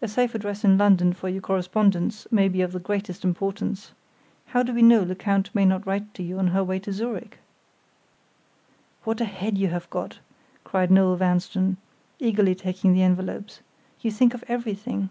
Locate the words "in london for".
0.62-1.28